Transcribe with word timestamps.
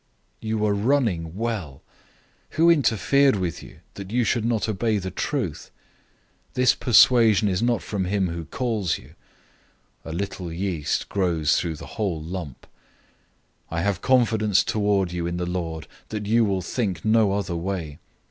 005:007 0.41 0.49
You 0.49 0.57
were 0.57 0.73
running 0.73 1.35
well! 1.37 1.83
Who 2.57 2.71
interfered 2.71 3.35
with 3.35 3.61
you 3.61 3.81
that 3.93 4.09
you 4.09 4.23
should 4.23 4.45
not 4.45 4.67
obey 4.67 4.97
the 4.97 5.11
truth? 5.11 5.69
005:008 6.49 6.53
This 6.55 6.73
persuasion 6.73 7.47
is 7.47 7.61
not 7.61 7.83
from 7.83 8.05
him 8.05 8.29
who 8.29 8.45
calls 8.45 8.97
you. 8.97 9.13
005:009 10.03 10.05
A 10.05 10.11
little 10.13 10.51
yeast 10.51 11.07
grows 11.07 11.55
through 11.55 11.75
the 11.75 11.85
whole 11.85 12.19
lump. 12.19 12.65
005:010 13.71 13.77
I 13.77 13.81
have 13.81 14.01
confidence 14.01 14.63
toward 14.63 15.11
you 15.11 15.27
in 15.27 15.37
the 15.37 15.45
Lord 15.45 15.85
that 16.09 16.25
you 16.25 16.45
will 16.45 16.63
think 16.63 17.05
no 17.05 17.33
other 17.33 17.55
way. 17.55 17.99